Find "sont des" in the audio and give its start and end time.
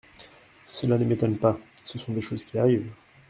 1.99-2.21